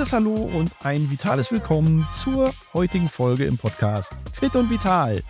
[0.00, 5.22] Fettes Hallo und ein vitales Willkommen zur heutigen Folge im Podcast Fit und Vital.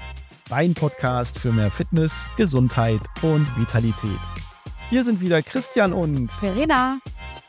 [0.48, 4.20] Dein Podcast für mehr Fitness, Gesundheit und Vitalität.
[4.88, 7.00] Hier sind wieder Christian und Verena.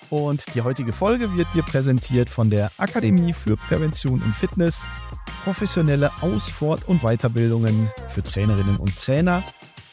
[0.10, 4.88] Und die heutige Folge wird dir präsentiert von der Akademie für Prävention im Fitness,
[5.44, 9.44] professionelle Aus-, Fort- und Weiterbildungen für Trainerinnen und Trainer,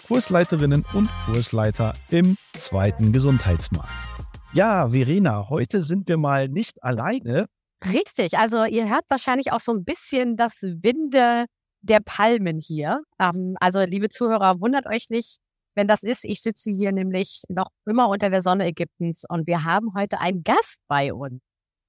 [0.07, 4.08] Kursleiterinnen und Kursleiter im zweiten Gesundheitsmarkt.
[4.55, 7.47] Ja, Verena, heute sind wir mal nicht alleine.
[7.85, 11.45] Richtig, also ihr hört wahrscheinlich auch so ein bisschen das Winde
[11.83, 13.03] der Palmen hier.
[13.21, 15.39] Ähm, also liebe Zuhörer, wundert euch nicht,
[15.75, 16.25] wenn das ist.
[16.25, 20.43] Ich sitze hier nämlich noch immer unter der Sonne Ägyptens und wir haben heute einen
[20.43, 21.41] Gast bei uns.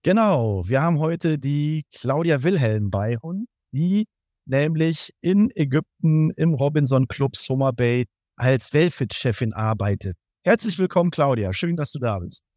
[0.04, 4.06] Genau, wir haben heute die Claudia Wilhelm bei uns, die
[4.46, 10.18] nämlich in Ägypten im Robinson Club Summer Bay als Wellfit-Chefin arbeitet.
[10.44, 11.52] Herzlich willkommen, Claudia.
[11.54, 12.49] Schön, dass du da bist.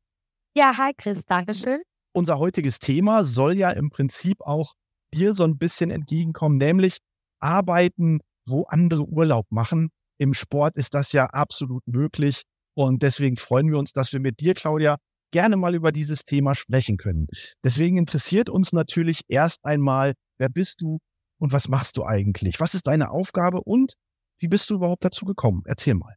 [0.54, 1.80] Ja, hi Chris, Dankeschön.
[2.14, 4.74] Unser heutiges Thema soll ja im Prinzip auch
[5.14, 6.98] dir so ein bisschen entgegenkommen, nämlich
[7.40, 9.88] arbeiten, wo andere Urlaub machen.
[10.18, 12.42] Im Sport ist das ja absolut möglich.
[12.76, 14.96] Und deswegen freuen wir uns, dass wir mit dir, Claudia,
[15.32, 17.28] gerne mal über dieses Thema sprechen können.
[17.64, 20.98] Deswegen interessiert uns natürlich erst einmal, wer bist du
[21.40, 22.60] und was machst du eigentlich?
[22.60, 23.94] Was ist deine Aufgabe und
[24.38, 25.62] wie bist du überhaupt dazu gekommen?
[25.64, 26.14] Erzähl mal.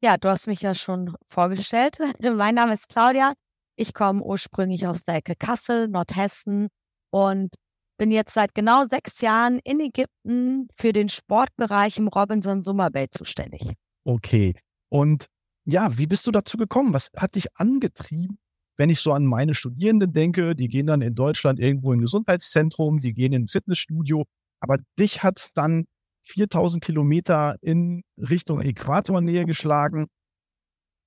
[0.00, 1.98] Ja, du hast mich ja schon vorgestellt.
[2.20, 3.32] Mein Name ist Claudia.
[3.76, 6.68] Ich komme ursprünglich aus der Ecke Kassel, Nordhessen
[7.10, 7.54] und
[7.98, 13.08] bin jetzt seit genau sechs Jahren in Ägypten für den Sportbereich im Robinson Summer Bay
[13.10, 13.72] zuständig.
[14.04, 14.54] Okay.
[14.88, 15.26] Und
[15.64, 16.94] ja, wie bist du dazu gekommen?
[16.94, 18.38] Was hat dich angetrieben?
[18.76, 22.02] Wenn ich so an meine Studierenden denke, die gehen dann in Deutschland irgendwo in ein
[22.02, 24.24] Gesundheitszentrum, die gehen in ein Fitnessstudio,
[24.60, 25.86] aber dich hat es dann
[26.28, 30.06] 4000 Kilometer in Richtung Äquatornähe geschlagen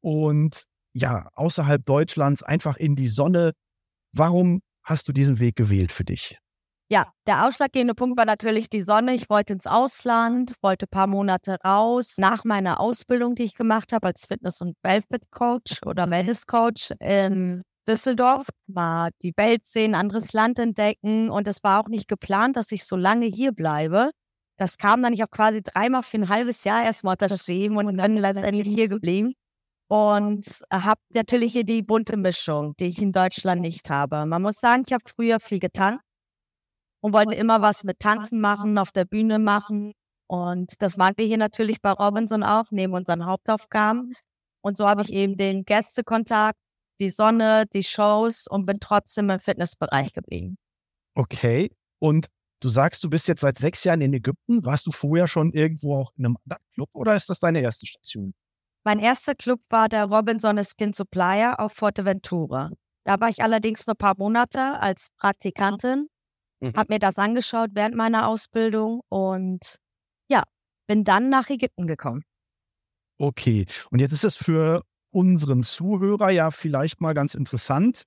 [0.01, 0.63] und
[0.93, 3.51] ja, außerhalb Deutschlands einfach in die Sonne.
[4.13, 6.37] Warum hast du diesen Weg gewählt für dich?
[6.89, 9.13] Ja, der ausschlaggebende Punkt war natürlich die Sonne.
[9.13, 12.15] Ich wollte ins Ausland, wollte ein paar Monate raus.
[12.17, 18.47] Nach meiner Ausbildung, die ich gemacht habe als Fitness- und Wellfit-Coach oder Wellness-Coach in Düsseldorf,
[18.67, 21.29] mal die Welt sehen, anderes Land entdecken.
[21.29, 24.11] Und es war auch nicht geplant, dass ich so lange hier bleibe.
[24.61, 28.15] Das kam dann, ich habe quasi dreimal für ein halbes Jahr erstmal unterschrieben und dann
[28.15, 29.33] letztendlich hier geblieben.
[29.87, 34.23] Und habe natürlich hier die bunte Mischung, die ich in Deutschland nicht habe.
[34.27, 36.03] Man muss sagen, ich habe früher viel getankt
[37.01, 39.93] und wollte immer was mit Tanzen machen, auf der Bühne machen.
[40.27, 44.13] Und das machen wir hier natürlich bei Robinson auch, neben unseren Hauptaufgaben.
[44.61, 46.59] Und so habe ich eben den Gästekontakt,
[46.99, 50.55] die Sonne, die Shows und bin trotzdem im Fitnessbereich geblieben.
[51.15, 51.71] Okay.
[51.97, 52.27] Und
[52.61, 54.63] Du sagst, du bist jetzt seit sechs Jahren in Ägypten.
[54.63, 57.87] Warst du vorher schon irgendwo auch in einem anderen Club oder ist das deine erste
[57.87, 58.33] Station?
[58.83, 62.71] Mein erster Club war der Robinson Skin Supplier auf Forteventura.
[63.03, 66.07] Da war ich allerdings nur ein paar Monate als Praktikantin,
[66.59, 66.73] mhm.
[66.75, 69.77] habe mir das angeschaut während meiner Ausbildung und
[70.29, 70.43] ja,
[70.87, 72.23] bin dann nach Ägypten gekommen.
[73.17, 78.03] Okay, und jetzt ist es für unseren Zuhörer ja vielleicht mal ganz interessant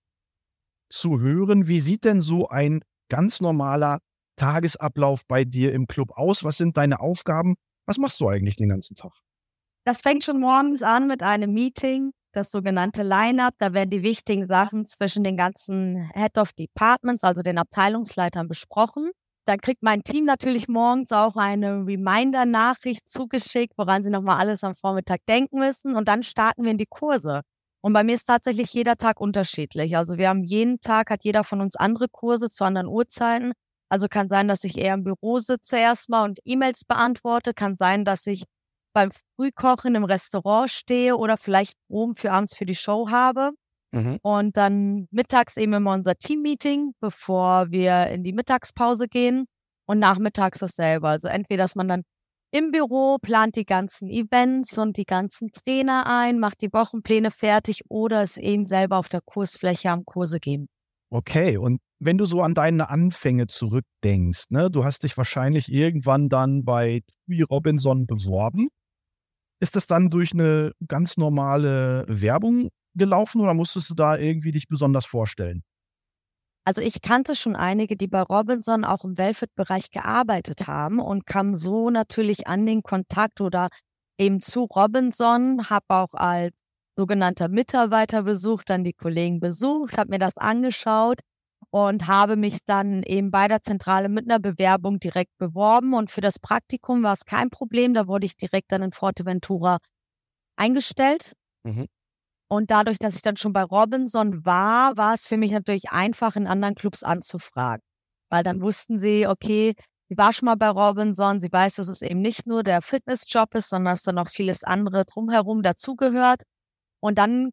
[0.91, 4.01] zu hören, wie sieht denn so ein ganz normaler
[4.37, 6.45] Tagesablauf bei dir im Club aus?
[6.45, 7.55] Was sind deine Aufgaben?
[7.87, 9.13] Was machst du eigentlich den ganzen Tag?
[9.85, 13.55] Das fängt schon morgens an mit einem Meeting, das sogenannte Line-up.
[13.59, 19.11] Da werden die wichtigen Sachen zwischen den ganzen Head of Departments, also den Abteilungsleitern, besprochen.
[19.47, 24.75] Dann kriegt mein Team natürlich morgens auch eine Reminder-Nachricht zugeschickt, woran sie nochmal alles am
[24.75, 25.97] Vormittag denken müssen.
[25.97, 27.43] Und dann starten wir in die Kurse.
[27.83, 29.99] Und bei mir ist tatsächlich jeder Tag unterschiedlich.
[29.99, 33.53] Also wir haben jeden Tag, hat jeder von uns andere Kurse zu anderen Uhrzeiten.
[33.89, 37.55] Also kann sein, dass ich eher im Büro sitze erstmal und E-Mails beantworte.
[37.55, 38.45] Kann sein, dass ich
[38.95, 43.51] beim Frühkochen im Restaurant stehe oder vielleicht oben für abends für die Show habe.
[43.93, 44.19] Mhm.
[44.23, 49.47] Und dann mittags eben immer unser Team-Meeting, bevor wir in die Mittagspause gehen.
[49.87, 51.09] Und nachmittags dasselbe.
[51.09, 52.05] Also entweder, dass man dann
[52.55, 57.83] im Büro plant die ganzen Events und die ganzen Trainer ein, macht die Wochenpläne fertig
[57.89, 60.69] oder es eben selber auf der Kursfläche am Kurse geben.
[61.15, 66.29] Okay, und wenn du so an deine Anfänge zurückdenkst, ne, du hast dich wahrscheinlich irgendwann
[66.29, 68.67] dann bei Tui Robinson beworben.
[69.61, 74.67] Ist das dann durch eine ganz normale Werbung gelaufen oder musstest du da irgendwie dich
[74.67, 75.63] besonders vorstellen?
[76.65, 81.55] Also ich kannte schon einige, die bei Robinson auch im Welfit-Bereich gearbeitet haben und kam
[81.55, 83.69] so natürlich an den Kontakt oder
[84.19, 86.57] eben zu Robinson, habe auch als
[86.97, 91.21] sogenannter Mitarbeiter besucht, dann die Kollegen besucht, habe mir das angeschaut
[91.71, 95.95] und habe mich dann eben bei der Zentrale mit einer Bewerbung direkt beworben.
[95.95, 97.95] Und für das Praktikum war es kein Problem.
[97.95, 99.79] Da wurde ich direkt dann in Forteventura
[100.57, 101.33] eingestellt.
[101.65, 101.87] Mhm.
[102.49, 106.37] Und dadurch, dass ich dann schon bei Robinson war, war es für mich natürlich einfach,
[106.37, 107.83] in anderen Clubs anzufragen.
[108.31, 109.75] Weil dann wussten sie, okay,
[110.09, 113.55] sie war schon mal bei Robinson, sie weiß, dass es eben nicht nur der Fitnessjob
[113.55, 116.43] ist, sondern dass da noch vieles andere drumherum dazugehört.
[117.05, 117.51] Und dann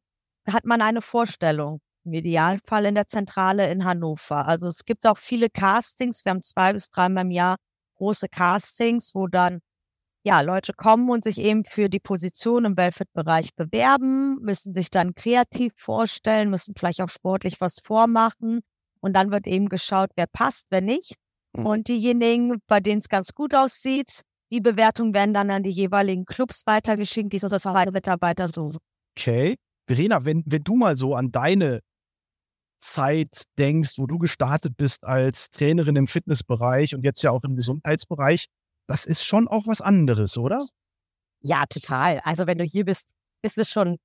[0.47, 1.81] hat man eine Vorstellung.
[2.05, 4.47] Im Idealfall in der Zentrale in Hannover.
[4.47, 6.23] Also es gibt auch viele Castings.
[6.23, 7.57] Wir haben zwei bis dreimal im Jahr
[7.97, 9.59] große Castings, wo dann
[10.23, 15.15] ja, Leute kommen und sich eben für die Position im Belfit-Bereich bewerben, müssen sich dann
[15.15, 18.61] kreativ vorstellen, müssen vielleicht auch sportlich was vormachen.
[19.01, 21.15] Und dann wird eben geschaut, wer passt, wer nicht.
[21.51, 21.65] Mhm.
[21.65, 26.23] Und diejenigen, bei denen es ganz gut aussieht, die Bewertungen werden dann an die jeweiligen
[26.23, 28.79] Clubs weitergeschickt, die so das zweite Mitarbeiter suchen.
[29.17, 29.55] Okay.
[29.87, 31.81] Verena, wenn, wenn du mal so an deine
[32.81, 37.55] Zeit denkst, wo du gestartet bist als Trainerin im Fitnessbereich und jetzt ja auch im
[37.55, 38.45] Gesundheitsbereich,
[38.87, 40.67] das ist schon auch was anderes, oder?
[41.41, 42.19] Ja, total.
[42.23, 43.11] Also wenn du hier bist,
[43.43, 43.97] ist es schon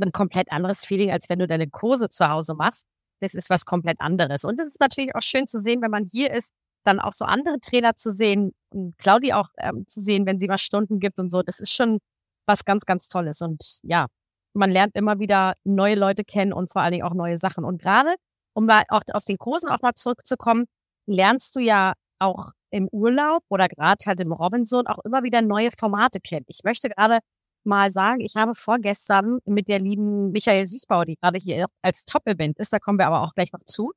[0.00, 2.86] ein komplett anderes Feeling, als wenn du deine Kurse zu Hause machst.
[3.20, 4.44] Das ist was komplett anderes.
[4.44, 6.52] Und es ist natürlich auch schön zu sehen, wenn man hier ist,
[6.84, 10.48] dann auch so andere Trainer zu sehen und Claudi auch ähm, zu sehen, wenn sie
[10.48, 11.42] mal Stunden gibt und so.
[11.42, 11.98] Das ist schon
[12.46, 13.40] was ganz, ganz Tolles.
[13.40, 14.06] Und ja,
[14.54, 17.64] man lernt immer wieder neue Leute kennen und vor allen Dingen auch neue Sachen.
[17.64, 18.14] Und gerade,
[18.54, 20.66] um mal auch auf den Kursen auch mal zurückzukommen,
[21.06, 25.70] lernst du ja auch im Urlaub oder gerade halt im Robinson auch immer wieder neue
[25.78, 26.46] Formate kennen.
[26.48, 27.20] Ich möchte gerade
[27.64, 32.58] mal sagen, ich habe vorgestern mit der lieben Michael Süßbauer, die gerade hier als Top-Event
[32.58, 33.92] ist, da kommen wir aber auch gleich noch zu,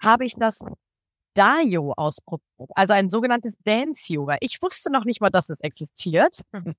[0.00, 0.60] habe ich das
[1.34, 4.38] Dayo ausprobiert, also ein sogenanntes Dance-Yoga.
[4.40, 6.40] Ich wusste noch nicht mal, dass es existiert.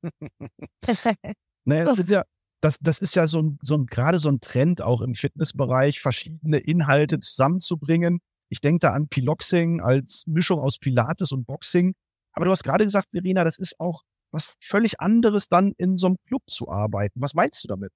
[1.65, 2.23] naja, das ist ja,
[2.61, 5.99] das, das ist ja so ein, so ein, gerade so ein Trend auch im Fitnessbereich,
[5.99, 8.19] verschiedene Inhalte zusammenzubringen.
[8.49, 11.93] Ich denke da an Piloxing als Mischung aus Pilates und Boxing.
[12.33, 16.07] Aber du hast gerade gesagt, Verena, das ist auch was völlig anderes, dann in so
[16.07, 17.19] einem Club zu arbeiten.
[17.21, 17.91] Was meinst du damit?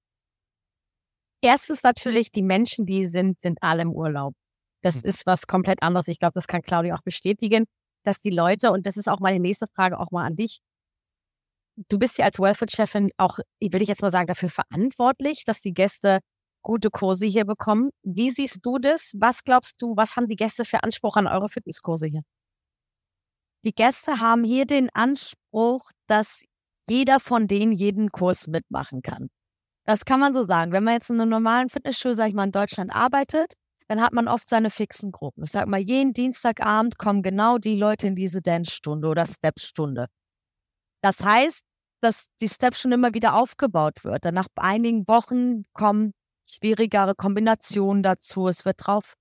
[1.42, 4.34] Erstens natürlich, die Menschen, die sind, sind alle im Urlaub.
[4.82, 5.02] Das hm.
[5.04, 6.08] ist was komplett anderes.
[6.08, 7.66] Ich glaube, das kann Claudia auch bestätigen,
[8.04, 10.58] dass die Leute, und das ist auch meine nächste Frage auch mal an dich,
[11.88, 15.74] du bist ja als Wellfood-Chefin auch, will ich jetzt mal sagen, dafür verantwortlich, dass die
[15.74, 16.20] Gäste
[16.62, 17.90] gute Kurse hier bekommen.
[18.02, 19.14] Wie siehst du das?
[19.18, 22.22] Was glaubst du, was haben die Gäste für Anspruch an eure Fitnesskurse hier?
[23.64, 26.44] Die Gäste haben hier den Anspruch, dass
[26.88, 29.28] jeder von denen jeden Kurs mitmachen kann.
[29.84, 30.72] Das kann man so sagen.
[30.72, 33.52] Wenn man jetzt in einer normalen Fitnessschule, sag ich mal, in Deutschland arbeitet,
[33.88, 35.44] dann hat man oft seine fixen Gruppen.
[35.44, 40.06] Ich sag mal, jeden Dienstagabend kommen genau die Leute in diese Dance-Stunde oder Step-Stunde.
[41.06, 41.60] Das heißt,
[42.00, 44.24] dass die Step-Stunde immer wieder aufgebaut wird.
[44.24, 46.14] Dann nach einigen Wochen kommen
[46.46, 48.48] schwierigere Kombinationen dazu.
[48.48, 49.14] Es wird drauf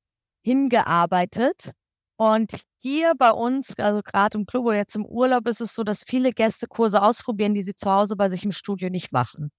[0.44, 1.74] hingearbeitet.
[2.18, 5.84] Und hier bei uns, also gerade im Club oder jetzt im Urlaub, ist es so,
[5.84, 9.52] dass viele Gäste Kurse ausprobieren, die sie zu Hause bei sich im Studio nicht machen.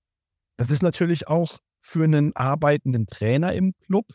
[0.57, 4.07] Das ist natürlich auch für einen arbeitenden Trainer im Club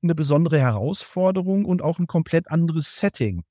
[0.00, 3.42] eine besondere Herausforderung und auch ein komplett anderes Setting.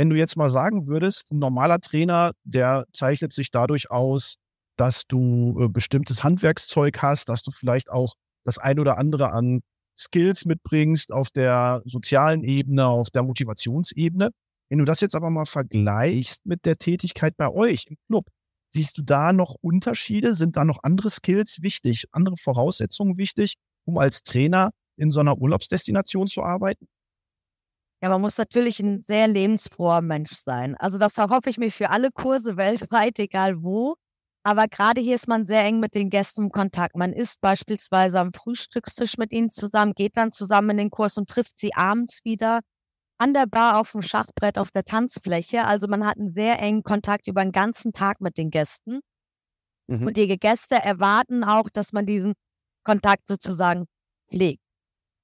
[0.00, 4.36] Wenn du jetzt mal sagen würdest, ein normaler Trainer, der zeichnet sich dadurch aus,
[4.78, 8.14] dass du äh, bestimmtes Handwerkszeug hast, dass du vielleicht auch
[8.46, 9.60] das ein oder andere an
[9.94, 14.30] Skills mitbringst auf der sozialen Ebene, auf der Motivationsebene.
[14.70, 18.24] Wenn du das jetzt aber mal vergleichst mit der Tätigkeit bei euch im Club,
[18.72, 20.32] siehst du da noch Unterschiede?
[20.32, 25.36] Sind da noch andere Skills wichtig, andere Voraussetzungen wichtig, um als Trainer in so einer
[25.36, 26.86] Urlaubsdestination zu arbeiten?
[28.02, 30.74] Ja, man muss natürlich ein sehr lebensfroher Mensch sein.
[30.76, 33.96] Also das erhoffe ich mir für alle Kurse weltweit, egal wo.
[34.42, 36.96] Aber gerade hier ist man sehr eng mit den Gästen im Kontakt.
[36.96, 41.28] Man isst beispielsweise am Frühstückstisch mit ihnen zusammen, geht dann zusammen in den Kurs und
[41.28, 42.60] trifft sie abends wieder
[43.18, 45.66] an der Bar auf dem Schachbrett auf der Tanzfläche.
[45.66, 49.00] Also man hat einen sehr engen Kontakt über den ganzen Tag mit den Gästen.
[49.88, 50.06] Mhm.
[50.06, 52.32] Und die Gäste erwarten auch, dass man diesen
[52.82, 53.84] Kontakt sozusagen
[54.30, 54.62] legt.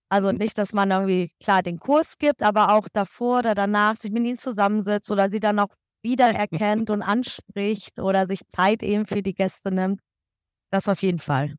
[0.09, 0.39] Also mhm.
[0.39, 4.25] nicht, dass man irgendwie klar den Kurs gibt, aber auch davor oder danach sich mit
[4.25, 9.35] ihnen zusammensetzt oder sie dann auch wiedererkennt und anspricht oder sich Zeit eben für die
[9.35, 10.01] Gäste nimmt.
[10.71, 11.55] Das auf jeden Fall.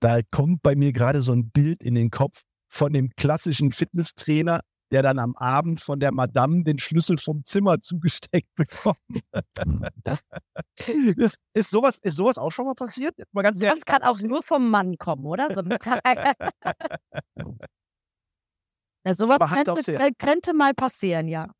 [0.00, 4.60] Da kommt bei mir gerade so ein Bild in den Kopf von dem klassischen Fitnesstrainer,
[4.90, 8.98] der dann am Abend von der Madame den Schlüssel vom Zimmer zugesteckt bekommt.
[11.16, 13.14] ist, ist, sowas, ist sowas auch schon mal passiert?
[13.32, 15.52] Mal ganz das kann auch nur vom Mann kommen, oder?
[15.52, 15.62] So
[19.06, 21.50] ja, sowas könnte, könnte, mal passieren, ja.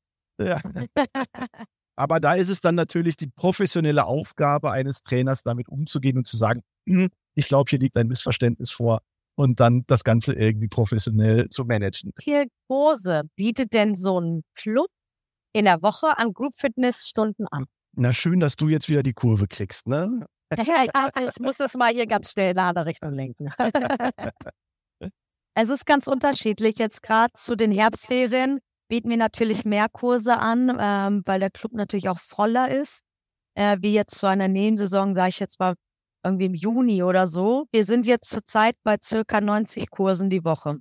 [0.40, 0.60] ja.
[1.96, 6.36] Aber da ist es dann natürlich die professionelle Aufgabe eines Trainers, damit umzugehen und zu
[6.36, 9.00] sagen, hm, ich glaube, hier liegt ein Missverständnis vor
[9.36, 12.12] und dann das Ganze irgendwie professionell zu managen.
[12.16, 14.88] Wie viele Kurse bietet denn so ein Club
[15.52, 17.66] in der Woche an Group Fitness Stunden an?
[17.92, 20.26] Na schön, dass du jetzt wieder die Kurve kriegst, ne?
[20.50, 23.50] ich muss das mal hier ganz schnell in eine andere Richtung lenken.
[25.56, 26.78] es ist ganz unterschiedlich.
[26.78, 31.72] Jetzt gerade zu den Herbstferien bieten wir natürlich mehr Kurse an, ähm, weil der Club
[31.72, 33.00] natürlich auch voller ist.
[33.54, 35.75] Äh, wie jetzt zu einer Nebensaison, sage ich jetzt mal
[36.22, 37.64] irgendwie im Juni oder so.
[37.72, 40.76] Wir sind jetzt zurzeit bei circa 90 Kursen die Woche.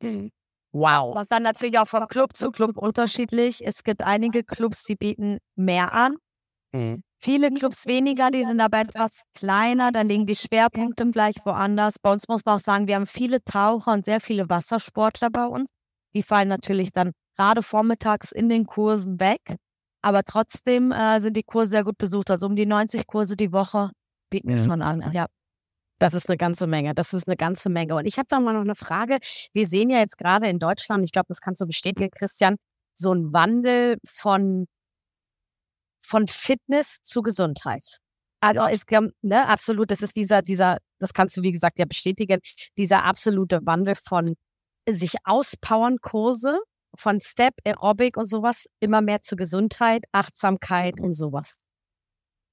[0.00, 0.30] Mhm.
[0.72, 1.12] Wow.
[1.14, 3.64] Das ist dann natürlich auch von Club zu Club unterschiedlich.
[3.64, 6.16] Es gibt einige Clubs, die bieten mehr an.
[6.74, 7.02] Mhm.
[7.20, 11.98] Viele Clubs weniger, die sind aber etwas kleiner, dann liegen die Schwerpunkte gleich woanders.
[11.98, 15.46] Bei uns muss man auch sagen, wir haben viele Taucher und sehr viele Wassersportler bei
[15.46, 15.70] uns.
[16.14, 19.40] Die fallen natürlich dann gerade vormittags in den Kursen weg.
[20.02, 22.30] Aber trotzdem äh, sind die Kurse sehr gut besucht.
[22.30, 23.90] Also um die 90 Kurse die Woche
[24.28, 24.64] bieten wir ja.
[24.64, 25.10] schon an.
[25.12, 25.26] Ja.
[25.98, 26.94] Das ist eine ganze Menge.
[26.94, 27.94] Das ist eine ganze Menge.
[27.94, 29.18] Und ich habe da mal noch eine Frage.
[29.54, 32.56] Wir sehen ja jetzt gerade in Deutschland, ich glaube, das kannst du bestätigen, Christian,
[32.92, 34.66] so einen Wandel von,
[36.04, 37.98] von Fitness zu Gesundheit.
[38.40, 38.84] Also es
[39.22, 42.40] ne, absolut, das ist dieser, dieser, das kannst du wie gesagt ja bestätigen,
[42.76, 44.34] dieser absolute Wandel von
[44.86, 46.58] sich auspowern Kurse,
[46.94, 51.54] von Step, Aerobic und sowas, immer mehr zu Gesundheit, Achtsamkeit und sowas.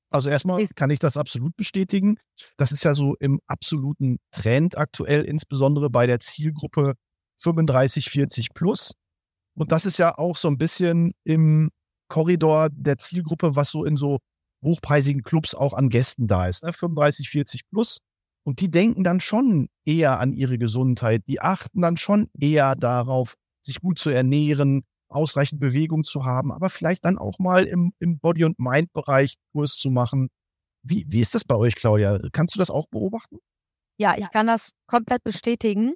[0.10, 2.18] Also erstmal kann ich das absolut bestätigen.
[2.58, 6.94] Das ist ja so im absoluten Trend aktuell, insbesondere bei der Zielgruppe
[7.38, 8.94] 35, 40 plus.
[9.56, 11.70] Und das ist ja auch so ein bisschen im
[12.12, 14.20] Korridor der Zielgruppe, was so in so
[14.64, 16.62] hochpreisigen Clubs auch an Gästen da ist.
[16.62, 16.74] Ne?
[16.74, 18.00] 35, 40 plus.
[18.44, 21.24] Und die denken dann schon eher an ihre Gesundheit.
[21.28, 26.70] Die achten dann schon eher darauf, sich gut zu ernähren, ausreichend Bewegung zu haben, aber
[26.70, 30.30] vielleicht dann auch mal im, im Body- und Mind-Bereich Kurs zu machen.
[30.84, 32.20] Wie, wie ist das bei euch, Claudia?
[32.34, 33.38] Kannst du das auch beobachten?
[33.98, 35.94] Ja, ich kann das komplett bestätigen.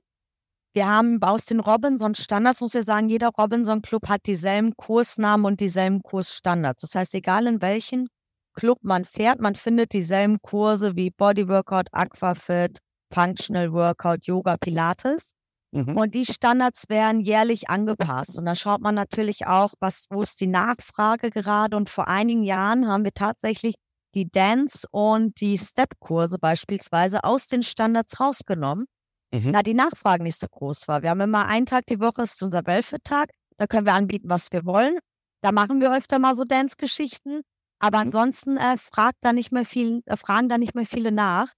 [0.75, 6.03] Wir haben aus den Robinson-Standards, muss ich sagen, jeder Robinson-Club hat dieselben Kursnamen und dieselben
[6.03, 6.81] Kursstandards.
[6.81, 8.09] Das heißt, egal in welchen
[8.55, 12.79] Club man fährt, man findet dieselben Kurse wie Body Workout, Aquafit,
[13.13, 15.31] Functional Workout, Yoga, Pilates.
[15.71, 15.95] Mhm.
[15.95, 18.37] Und die Standards werden jährlich angepasst.
[18.37, 21.77] Und da schaut man natürlich auch, was, wo ist die Nachfrage gerade.
[21.77, 23.75] Und vor einigen Jahren haben wir tatsächlich
[24.13, 28.87] die Dance- und die Step-Kurse beispielsweise aus den Standards rausgenommen,
[29.33, 29.53] mhm.
[29.53, 31.01] da die Nachfrage nicht so groß war.
[31.01, 33.29] Wir haben immer einen Tag die Woche, ist unser Welfit-Tag.
[33.57, 34.97] Da können wir anbieten, was wir wollen.
[35.41, 37.41] Da machen wir öfter mal so Dance-Geschichten.
[37.79, 38.07] Aber mhm.
[38.07, 41.51] ansonsten äh, fragt da nicht mehr viel, äh, fragen da nicht mehr viele nach.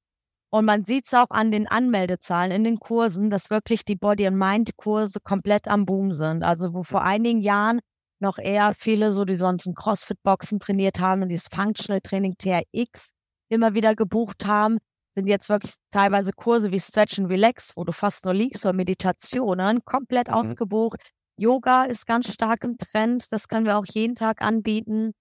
[0.50, 4.28] Und man sieht es auch an den Anmeldezahlen in den Kursen, dass wirklich die Body-
[4.28, 6.44] and Mind-Kurse komplett am Boom sind.
[6.44, 7.82] Also wo vor einigen Jahren
[8.20, 13.12] noch eher viele so, die sonst ein Crossfit-Boxen trainiert haben und dieses Functional Training TRX
[13.50, 14.80] immer wieder gebucht haben,
[15.18, 18.74] sind jetzt wirklich teilweise Kurse wie Stretch and Relax, wo du fast nur liegst, oder
[18.74, 20.34] Meditationen komplett mhm.
[20.36, 21.12] ausgebucht.
[21.40, 23.32] Yoga ist ganz stark im Trend.
[23.32, 25.14] Das können wir auch jeden Tag anbieten.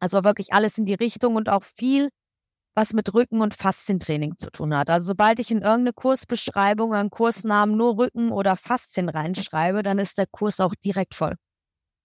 [0.00, 2.08] Also wirklich alles in die Richtung und auch viel
[2.74, 4.88] was mit Rücken- und Faszientraining zu tun hat.
[4.88, 9.98] Also sobald ich in irgendeine Kursbeschreibung oder einen Kursnamen nur Rücken oder Faszien reinschreibe, dann
[9.98, 11.34] ist der Kurs auch direkt voll.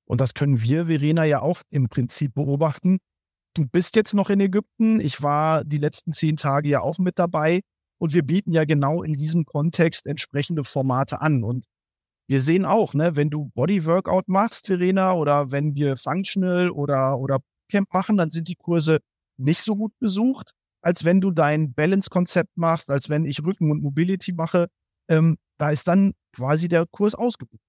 [0.06, 2.98] Und das können wir, Verena, ja auch im Prinzip beobachten.
[3.54, 5.00] Du bist jetzt noch in Ägypten.
[5.00, 7.62] Ich war die letzten zehn Tage ja auch mit dabei.
[8.00, 11.44] Und wir bieten ja genau in diesem Kontext entsprechende Formate an.
[11.44, 11.66] Und
[12.28, 17.40] wir sehen auch, ne, wenn du Bodyworkout machst, Verena, oder wenn wir Functional oder, oder
[17.72, 19.00] Camp machen, dann sind die Kurse
[19.38, 23.82] nicht so gut besucht als wenn du dein Balance-Konzept machst, als wenn ich Rücken und
[23.82, 24.68] Mobility mache.
[25.10, 27.62] Ähm, da ist dann quasi der Kurs ausgebucht.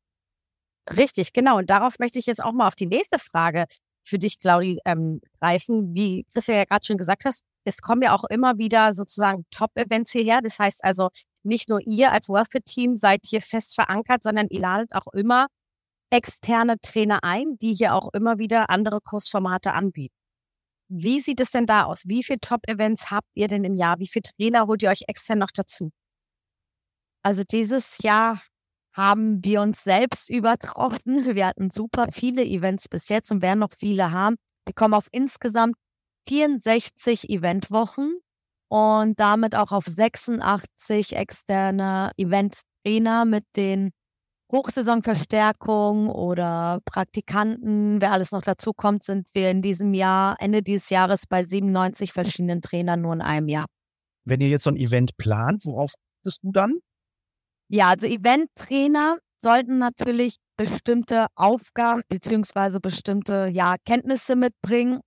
[0.91, 1.59] Richtig, genau.
[1.59, 3.67] Und darauf möchte ich jetzt auch mal auf die nächste Frage
[4.05, 5.95] für dich, Claudi, ähm, greifen.
[5.95, 10.13] Wie Christian ja gerade schon gesagt hast, es kommen ja auch immer wieder sozusagen Top-Events
[10.13, 10.41] hierher.
[10.43, 11.09] Das heißt also,
[11.43, 15.47] nicht nur ihr als Worthfit-Team seid hier fest verankert, sondern ihr ladet auch immer
[16.11, 20.15] externe Trainer ein, die hier auch immer wieder andere Kursformate anbieten.
[20.89, 22.03] Wie sieht es denn da aus?
[22.07, 23.99] Wie viele Top-Events habt ihr denn im Jahr?
[23.99, 25.91] Wie viele Trainer holt ihr euch extern noch dazu?
[27.23, 28.43] Also dieses Jahr
[28.95, 31.25] haben wir uns selbst übertroffen.
[31.35, 34.37] Wir hatten super viele Events bis jetzt und werden noch viele haben.
[34.65, 35.75] Wir kommen auf insgesamt
[36.29, 38.19] 64 Eventwochen
[38.69, 43.91] und damit auch auf 86 externe Event-Trainer mit den
[44.53, 50.91] Hochsaisonverstärkung oder Praktikanten, wer alles noch dazu kommt, sind wir in diesem Jahr, Ende dieses
[50.91, 53.67] Jahres bei 97 verschiedenen Trainern nur in einem Jahr.
[54.25, 56.79] Wenn ihr jetzt so ein Event plant, worauf achtest du dann?
[57.69, 65.01] Ja, also Eventtrainer sollten natürlich bestimmte Aufgaben beziehungsweise bestimmte ja, Kenntnisse mitbringen,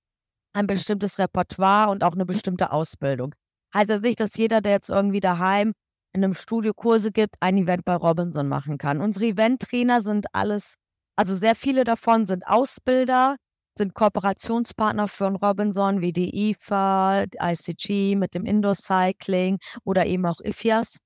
[0.54, 3.34] ein bestimmtes Repertoire und auch eine bestimmte Ausbildung.
[3.74, 5.74] Heißt also nicht, dass jeder, der jetzt irgendwie daheim
[6.14, 9.02] in einem Studio Kurse gibt, ein Event bei Robinson machen kann.
[9.02, 10.76] Unsere Eventtrainer sind alles,
[11.16, 13.36] also sehr viele davon sind Ausbilder,
[13.78, 20.40] sind Kooperationspartner von Robinson wie die IFA, ICG mit dem Indoor Cycling oder eben auch
[20.44, 20.98] IFIAS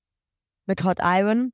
[0.65, 1.51] mit Hot Iron.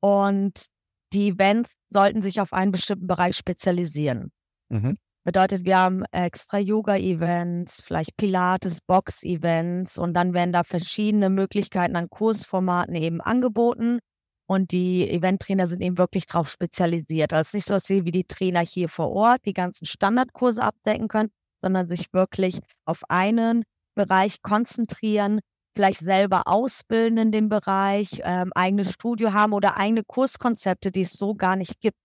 [0.00, 0.66] Und
[1.12, 4.30] die Events sollten sich auf einen bestimmten Bereich spezialisieren.
[4.68, 4.96] Mhm.
[5.24, 12.08] Bedeutet, wir haben extra Yoga-Events, vielleicht Pilates, Box-Events und dann werden da verschiedene Möglichkeiten an
[12.08, 13.98] Kursformaten eben angeboten.
[14.46, 17.32] Und die Eventtrainer sind eben wirklich darauf spezialisiert.
[17.32, 21.06] Also nicht so, dass sie wie die Trainer hier vor Ort die ganzen Standardkurse abdecken
[21.06, 21.28] können,
[21.62, 23.64] sondern sich wirklich auf einen
[23.94, 25.40] Bereich konzentrieren,
[25.80, 31.12] vielleicht selber ausbilden in dem Bereich, ähm, eigenes Studio haben oder eigene Kurskonzepte, die es
[31.14, 31.96] so gar nicht gibt.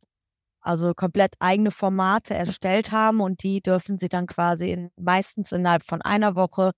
[0.62, 5.84] Also komplett eigene Formate erstellt haben und die dürfen sie dann quasi in, meistens innerhalb
[5.84, 6.72] von einer Woche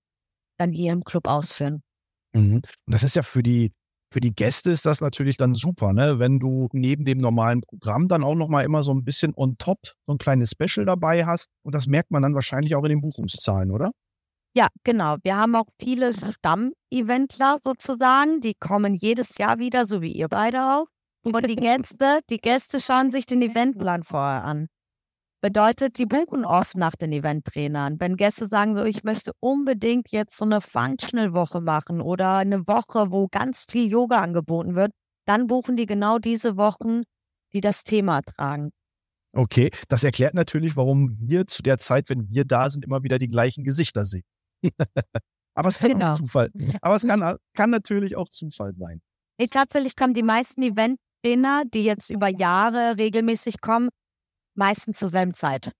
[0.58, 1.84] dann hier im Club ausführen.
[2.32, 2.56] Mhm.
[2.56, 3.70] Und das ist ja für die
[4.12, 6.18] für die Gäste ist das natürlich dann super, ne?
[6.18, 9.56] Wenn du neben dem normalen Programm dann auch noch mal immer so ein bisschen on
[9.58, 12.90] top so ein kleines Special dabei hast und das merkt man dann wahrscheinlich auch in
[12.90, 13.92] den Buchungszahlen, oder?
[14.54, 15.16] Ja, genau.
[15.22, 20.62] Wir haben auch viele Stamm-Eventler sozusagen, die kommen jedes Jahr wieder, so wie ihr beide
[20.74, 20.86] auch.
[21.24, 24.68] Und die Gäste, die Gäste schauen sich den Eventplan vorher an.
[25.40, 28.00] Bedeutet, die buchen oft nach den Eventtrainern.
[28.00, 33.12] Wenn Gäste sagen so, ich möchte unbedingt jetzt so eine Functional-Woche machen oder eine Woche,
[33.12, 34.90] wo ganz viel Yoga angeboten wird,
[35.26, 37.02] dann buchen die genau diese Wochen,
[37.52, 38.70] die das Thema tragen.
[39.32, 43.18] Okay, das erklärt natürlich, warum wir zu der Zeit, wenn wir da sind, immer wieder
[43.18, 44.24] die gleichen Gesichter sehen.
[45.54, 46.14] Aber es kann genau.
[46.14, 46.50] auch Zufall.
[46.82, 49.00] Aber es kann, kann natürlich auch Zufall sein.
[49.38, 53.88] Nee, tatsächlich kommen die meisten Eventtrainer, die jetzt über Jahre regelmäßig kommen,
[54.54, 55.72] meistens zur selben Zeit.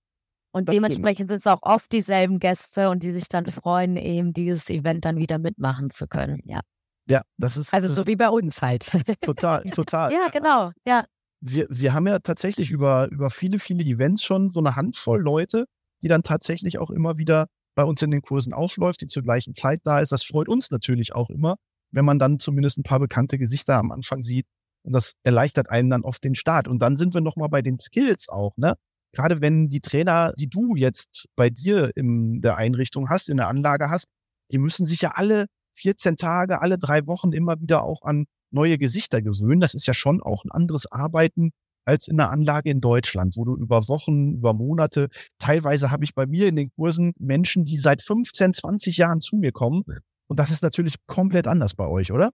[0.51, 4.33] Und das dementsprechend sind es auch oft dieselben Gäste und die sich dann freuen, eben
[4.33, 6.41] dieses Event dann wieder mitmachen zu können.
[6.45, 6.61] Ja.
[7.07, 7.73] Ja, das ist.
[7.73, 8.89] Also so wie bei uns halt.
[9.21, 10.11] Total, total.
[10.11, 10.71] ja, genau.
[10.85, 11.05] Ja.
[11.41, 15.65] Wir, wir haben ja tatsächlich über, über viele, viele Events schon so eine Handvoll Leute,
[16.01, 19.55] die dann tatsächlich auch immer wieder bei uns in den Kursen aufläuft, die zur gleichen
[19.55, 20.11] Zeit da ist.
[20.11, 21.55] Das freut uns natürlich auch immer,
[21.91, 24.45] wenn man dann zumindest ein paar bekannte Gesichter am Anfang sieht,
[24.83, 26.67] und das erleichtert einen dann oft den Start.
[26.67, 28.75] Und dann sind wir nochmal bei den Skills auch, ne?
[29.11, 33.47] Gerade wenn die Trainer, die du jetzt bei dir in der Einrichtung hast, in der
[33.47, 34.05] Anlage hast,
[34.51, 35.47] die müssen sich ja alle
[35.79, 39.61] 14 Tage, alle drei Wochen immer wieder auch an neue Gesichter gewöhnen.
[39.61, 41.51] Das ist ja schon auch ein anderes Arbeiten
[41.85, 46.13] als in der Anlage in Deutschland, wo du über Wochen, über Monate, teilweise habe ich
[46.13, 49.83] bei mir in den Kursen Menschen, die seit 15, 20 Jahren zu mir kommen.
[50.27, 52.31] Und das ist natürlich komplett anders bei euch, oder?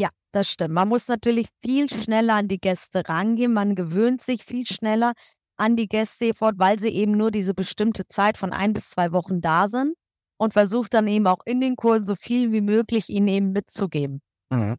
[0.00, 0.74] Ja, das stimmt.
[0.74, 3.52] Man muss natürlich viel schneller an die Gäste rangehen.
[3.52, 5.12] Man gewöhnt sich viel schneller
[5.56, 9.12] an die Gäste fort, weil sie eben nur diese bestimmte Zeit von ein bis zwei
[9.12, 9.94] Wochen da sind
[10.38, 14.20] und versucht dann eben auch in den Kursen so viel wie möglich ihnen eben mitzugeben.
[14.50, 14.76] Mhm.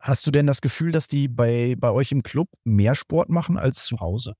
[0.00, 3.56] Hast du denn das Gefühl, dass die bei, bei euch im Club mehr Sport machen
[3.56, 4.34] als zu Hause?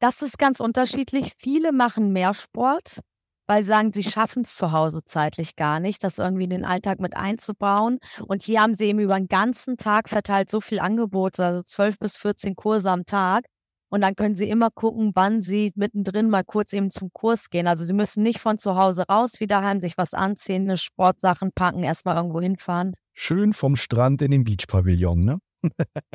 [0.00, 1.32] Das ist ganz unterschiedlich.
[1.38, 3.00] Viele machen mehr Sport
[3.46, 6.64] weil sie sagen, sie schaffen es zu Hause zeitlich gar nicht, das irgendwie in den
[6.64, 7.98] Alltag mit einzubauen.
[8.26, 11.98] Und hier haben sie eben über den ganzen Tag verteilt so viel Angebote, also zwölf
[11.98, 13.44] bis 14 Kurse am Tag.
[13.88, 17.68] Und dann können sie immer gucken, wann sie mittendrin mal kurz eben zum Kurs gehen.
[17.68, 21.52] Also sie müssen nicht von zu Hause raus, wieder heim, sich was anziehen, eine Sportsachen
[21.52, 22.94] packen, erstmal irgendwo hinfahren.
[23.18, 25.38] Schön vom Strand in den Beachpavillon, ne?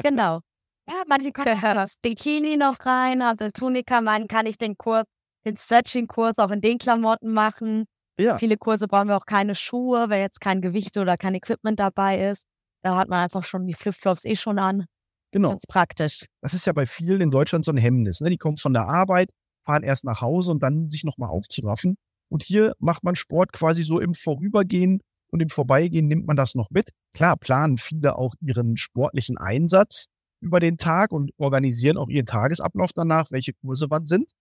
[0.04, 0.40] genau.
[0.88, 5.06] Ja, manche können das Bikini noch rein, also Tunika, man kann ich den Kurs
[5.46, 7.86] den Stretching-Kurs auch in den Klamotten machen.
[8.20, 8.38] Ja.
[8.38, 12.30] Viele Kurse brauchen wir auch keine Schuhe, wenn jetzt kein Gewicht oder kein Equipment dabei
[12.30, 12.46] ist.
[12.84, 14.86] Da hat man einfach schon die Flipflops eh schon an.
[15.32, 15.50] Genau.
[15.50, 16.26] Ganz praktisch.
[16.42, 18.22] Das ist ja bei vielen in Deutschland so ein Hemmnis.
[18.22, 18.30] Ne?
[18.30, 19.30] Die kommen von der Arbeit,
[19.66, 21.96] fahren erst nach Hause und dann sich nochmal aufzuraffen.
[22.30, 26.56] Und hier macht man Sport quasi so im Vorübergehen und im Vorbeigehen nimmt man das
[26.56, 26.90] noch mit.
[27.14, 30.08] Klar, planen viele auch ihren sportlichen Einsatz
[30.42, 34.32] über den Tag und organisieren auch ihren Tagesablauf danach, welche Kurse wann sind.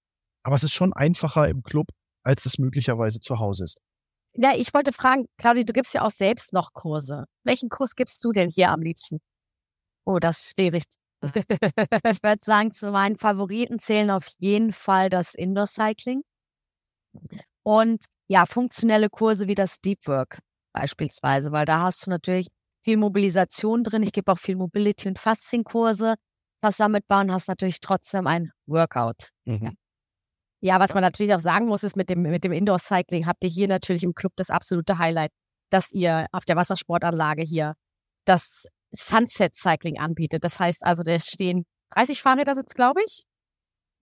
[0.42, 1.88] Aber es ist schon einfacher im Club,
[2.22, 3.79] als es möglicherweise zu Hause ist.
[4.35, 7.24] Ja, ich wollte fragen, Claudia, du gibst ja auch selbst noch Kurse.
[7.44, 9.20] Welchen Kurs gibst du denn hier am liebsten?
[10.05, 10.85] Oh, das ist schwierig.
[11.22, 16.22] ich würde sagen, zu meinen Favoriten zählen auf jeden Fall das Indoor Cycling
[17.62, 20.40] und ja, funktionelle Kurse wie das Deep Work
[20.73, 22.49] beispielsweise, weil da hast du natürlich
[22.85, 24.03] viel Mobilisation drin.
[24.03, 26.15] Ich gebe auch viel Mobility- und Fasting-Kurse.
[26.63, 29.31] Was damit bauen, hast natürlich trotzdem ein Workout.
[29.45, 29.63] Mhm.
[29.63, 29.71] Ja.
[30.63, 33.49] Ja, was man natürlich auch sagen muss, ist mit dem, mit dem Indoor-Cycling habt ihr
[33.49, 35.33] hier natürlich im Club das absolute Highlight,
[35.71, 37.75] dass ihr auf der Wassersportanlage hier
[38.27, 40.45] das Sunset-Cycling anbietet.
[40.45, 43.25] Das heißt also, da stehen 30 Fahrräder sitzt, glaube ich.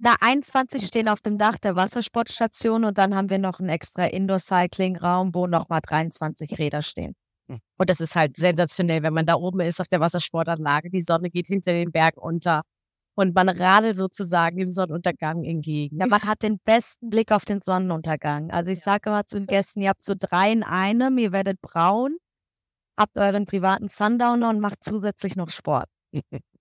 [0.00, 4.04] Da 21 stehen auf dem Dach der Wassersportstation und dann haben wir noch einen extra
[4.04, 7.16] Indoor-Cycling-Raum, wo nochmal 23 Räder stehen.
[7.50, 7.58] Hm.
[7.78, 10.90] Und das ist halt sensationell, wenn man da oben ist auf der Wassersportanlage.
[10.90, 12.62] Die Sonne geht hinter den Bergen unter
[13.16, 15.98] und man radelt sozusagen dem Sonnenuntergang entgegen.
[15.98, 18.52] Ja, man hat den besten Blick auf den Sonnenuntergang.
[18.52, 21.60] Also ich sage immer zu den Gästen, ihr habt so drei in einem, ihr werdet
[21.60, 22.16] braun,
[22.96, 25.88] habt euren privaten Sundowner und macht zusätzlich noch Sport.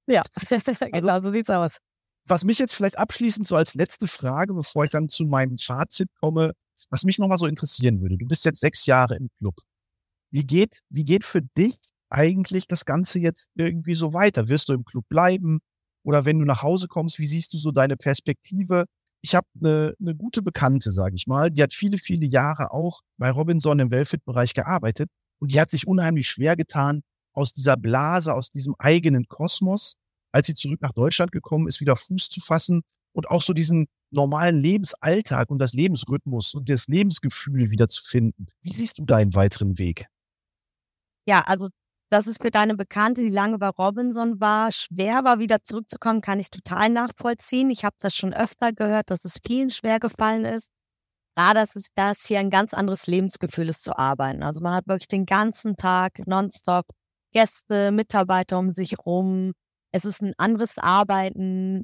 [0.07, 0.23] ja,
[0.91, 1.77] genau, so sieht's aus.
[2.27, 6.09] Was mich jetzt vielleicht abschließend so als letzte Frage, bevor ich dann zu meinem Fazit
[6.19, 6.53] komme,
[6.89, 8.17] was mich nochmal so interessieren würde.
[8.17, 9.55] Du bist jetzt sechs Jahre im Club.
[10.31, 11.77] Wie geht, wie geht für dich
[12.09, 14.49] eigentlich das Ganze jetzt irgendwie so weiter?
[14.49, 15.59] Wirst du im Club bleiben?
[16.03, 18.85] Oder wenn du nach Hause kommst, wie siehst du so deine Perspektive?
[19.21, 23.01] Ich habe eine, eine gute Bekannte, sage ich mal, die hat viele, viele Jahre auch
[23.17, 25.09] bei Robinson im Wellfit-Bereich gearbeitet
[25.39, 27.01] und die hat sich unheimlich schwer getan,
[27.33, 29.93] aus dieser Blase, aus diesem eigenen Kosmos,
[30.37, 33.87] als sie zurück nach Deutschland gekommen ist, wieder Fuß zu fassen und auch so diesen
[34.11, 38.45] normalen Lebensalltag und das Lebensrhythmus und das Lebensgefühl wieder zu finden.
[38.61, 40.05] Wie siehst du deinen weiteren Weg?
[41.27, 41.69] Ja, also
[42.09, 46.39] dass es für deine Bekannte, die lange bei Robinson war, schwer war, wieder zurückzukommen, kann
[46.39, 47.71] ich total nachvollziehen.
[47.71, 50.69] Ich habe das schon öfter gehört, dass es vielen schwer gefallen ist.
[51.35, 54.43] Gerade dass es das hier ein ganz anderes Lebensgefühl ist zu arbeiten.
[54.43, 56.85] Also man hat wirklich den ganzen Tag nonstop
[57.33, 59.53] Gäste, Mitarbeiter um sich rum.
[59.97, 61.83] Es ist ein anderes Arbeiten.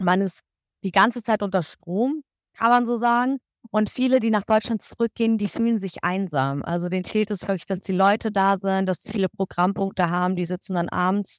[0.00, 0.42] Man ist
[0.84, 2.22] die ganze Zeit unter Strom,
[2.56, 3.38] kann man so sagen.
[3.72, 6.62] Und viele, die nach Deutschland zurückgehen, die fühlen sich einsam.
[6.62, 10.36] Also denen fehlt es wirklich, dass die Leute da sind, dass die viele Programmpunkte haben.
[10.36, 11.38] Die sitzen dann abends,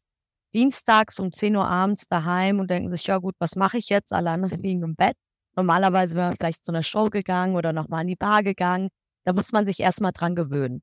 [0.54, 4.12] dienstags um 10 Uhr abends daheim und denken sich, ja gut, was mache ich jetzt?
[4.12, 5.16] Alle anderen liegen im Bett.
[5.56, 8.90] Normalerweise wäre man vielleicht zu einer Show gegangen oder nochmal in die Bar gegangen.
[9.24, 10.82] Da muss man sich erstmal dran gewöhnen.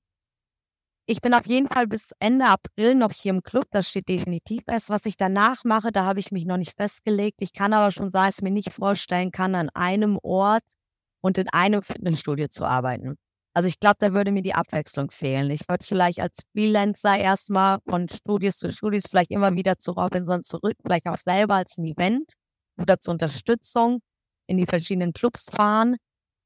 [1.06, 3.66] Ich bin auf jeden Fall bis Ende April noch hier im Club.
[3.70, 4.88] Das steht definitiv fest.
[4.88, 7.42] Was ich danach mache, da habe ich mich noch nicht festgelegt.
[7.42, 10.62] Ich kann aber schon sagen, ich mir nicht vorstellen kann, an einem Ort
[11.20, 13.16] und in einem Fitnessstudio zu arbeiten.
[13.54, 15.50] Also ich glaube, da würde mir die Abwechslung fehlen.
[15.50, 20.42] Ich würde vielleicht als Freelancer erstmal von Studios zu Studios vielleicht immer wieder zu Robinson
[20.42, 22.34] zurück, vielleicht auch selber als ein Event
[22.80, 24.00] oder zur Unterstützung
[24.46, 25.96] in die verschiedenen Clubs fahren.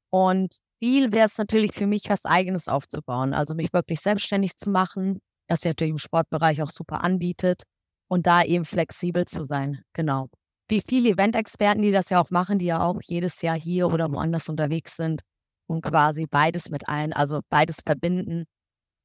[0.09, 3.33] Und viel wäre es natürlich für mich, was Eigenes aufzubauen.
[3.33, 7.63] Also mich wirklich selbstständig zu machen, das ja natürlich im Sportbereich auch super anbietet
[8.09, 9.81] und da eben flexibel zu sein.
[9.93, 10.29] Genau
[10.69, 14.11] wie viele Event-Experten, die das ja auch machen, die ja auch jedes Jahr hier oder
[14.11, 15.21] woanders unterwegs sind
[15.67, 18.45] und quasi beides mit ein, also beides verbinden.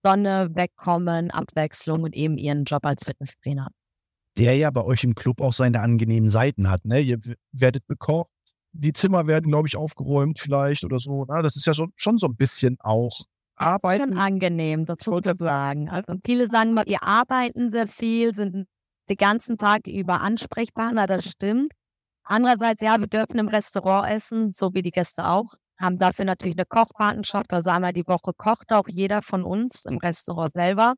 [0.05, 3.69] Sonne, wegkommen, Abwechslung und eben ihren Job als Fitnesstrainer.
[4.37, 7.01] Der ja bei euch im Club auch seine angenehmen Seiten hat, ne?
[7.01, 7.19] Ihr
[7.53, 8.31] werdet bekocht,
[8.73, 11.25] die Zimmer werden, glaube ich, aufgeräumt vielleicht oder so.
[11.25, 11.43] Ne?
[11.43, 13.21] Das ist ja so, schon so ein bisschen auch
[13.57, 14.11] Arbeiten.
[14.11, 15.89] Schon angenehm, das muss ich sagen.
[15.89, 18.67] Also viele sagen mal, wir arbeiten sehr viel, sind
[19.09, 21.73] den ganzen Tag über Ansprechpartner, das stimmt.
[22.25, 26.57] Andererseits, ja, wir dürfen im Restaurant essen, so wie die Gäste auch, haben dafür natürlich
[26.57, 30.95] eine Kochpatenschaft, also einmal die Woche kocht auch jeder von uns im Restaurant selber.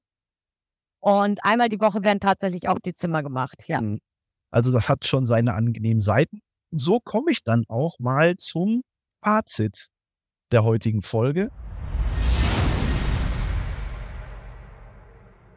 [1.00, 3.80] Und einmal die Woche werden tatsächlich auch die Zimmer gemacht, ja.
[3.80, 4.00] Mhm.
[4.50, 6.40] Also das hat schon seine angenehmen Seiten.
[6.74, 8.82] Und so komme ich dann auch mal zum
[9.24, 9.90] Fazit
[10.50, 11.52] der heutigen Folge.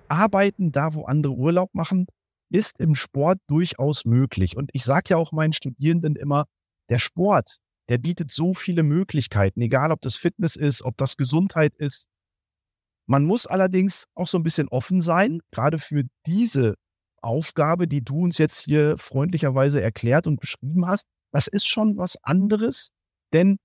[0.08, 2.06] Arbeiten da, wo andere Urlaub machen,
[2.52, 4.58] ist im Sport durchaus möglich.
[4.58, 6.46] Und ich sage ja auch meinen Studierenden immer,
[6.88, 7.58] der Sport,
[7.90, 12.06] der bietet so viele Möglichkeiten, egal ob das Fitness ist, ob das Gesundheit ist.
[13.08, 16.76] Man muss allerdings auch so ein bisschen offen sein, gerade für diese
[17.22, 21.08] Aufgabe, die du uns jetzt hier freundlicherweise erklärt und beschrieben hast.
[21.32, 22.90] Das ist schon was anderes,
[23.34, 23.58] denn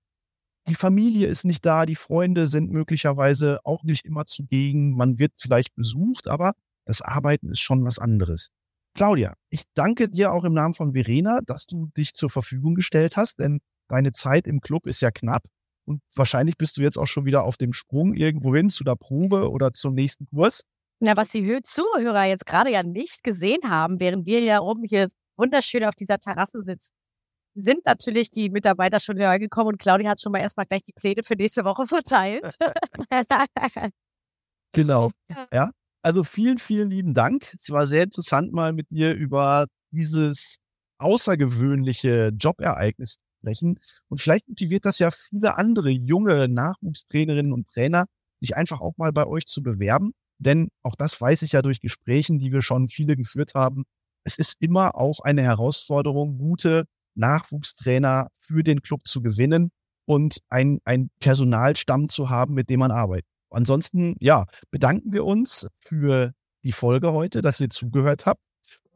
[0.69, 5.33] die Familie ist nicht da, die Freunde sind möglicherweise auch nicht immer zugegen, man wird
[5.37, 6.53] vielleicht besucht, aber
[6.85, 8.49] das Arbeiten ist schon was anderes.
[8.95, 13.17] Claudia, ich danke dir auch im Namen von Verena, dass du dich zur Verfügung gestellt
[13.17, 15.45] hast, denn deine Zeit im Club ist ja knapp
[15.85, 19.51] und wahrscheinlich bist du jetzt auch schon wieder auf dem Sprung irgendwohin zu der Probe
[19.51, 20.63] oder zum nächsten Kurs.
[21.05, 25.09] Na, was die Zuhörer jetzt gerade ja nicht gesehen haben, während wir ja oben hier
[25.37, 26.93] wunderschön auf dieser Terrasse sitzen,
[27.57, 30.93] sind natürlich die Mitarbeiter schon wieder gekommen und Claudia hat schon mal erstmal gleich die
[30.93, 32.57] Pläne für nächste Woche verteilt.
[34.73, 35.11] genau.
[35.53, 35.73] Ja.
[36.03, 37.53] Also vielen, vielen lieben Dank.
[37.53, 40.59] Es war sehr interessant, mal mit dir über dieses
[40.99, 43.81] außergewöhnliche Jobereignis zu sprechen.
[44.09, 48.07] Und vielleicht motiviert das ja viele andere junge Nachwuchstrainerinnen und Trainer,
[48.41, 50.13] sich einfach auch mal bei euch zu bewerben.
[50.43, 53.85] Denn auch das weiß ich ja durch Gesprächen, die wir schon viele geführt haben.
[54.25, 59.71] Es ist immer auch eine Herausforderung, gute Nachwuchstrainer für den Club zu gewinnen
[60.05, 63.27] und ein, ein Personalstamm zu haben, mit dem man arbeitet.
[63.51, 66.33] Ansonsten, ja, bedanken wir uns für
[66.65, 68.41] die Folge heute, dass ihr zugehört habt.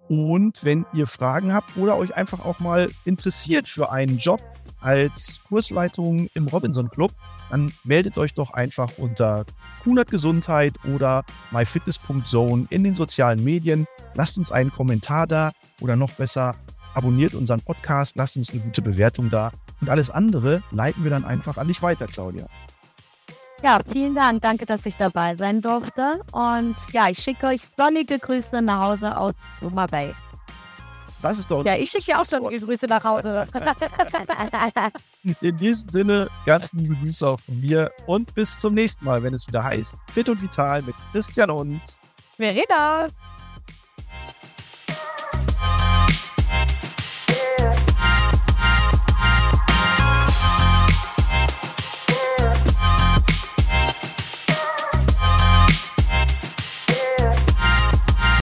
[0.09, 4.41] Und wenn ihr Fragen habt oder euch einfach auch mal interessiert für einen Job
[4.87, 7.13] als Kursleitung im Robinson Club,
[7.51, 9.45] dann meldet euch doch einfach unter
[9.83, 13.87] Kunert Gesundheit oder myfitness.zone in den sozialen Medien.
[14.15, 16.55] Lasst uns einen Kommentar da oder noch besser
[16.95, 21.25] abonniert unseren Podcast, lasst uns eine gute Bewertung da und alles andere leiten wir dann
[21.25, 22.47] einfach an dich weiter, Claudia.
[23.63, 24.43] Ja, vielen Dank.
[24.43, 26.21] Danke, dass ich dabei sein durfte.
[26.31, 30.15] Und ja, ich schicke euch sonnige Grüße nach Hause aus Summer Bay.
[31.29, 31.65] Das ist doch.
[31.65, 33.49] Ja, ich schicke dir auch sonnige Grüße nach Hause.
[35.41, 39.35] In diesem Sinne, ganz liebe Grüße auch von mir und bis zum nächsten Mal, wenn
[39.35, 41.81] es wieder heißt Fit und Vital mit Christian und
[42.37, 43.09] Verena.